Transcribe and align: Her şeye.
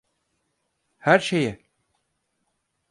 Her 0.97 1.19
şeye. 1.19 1.63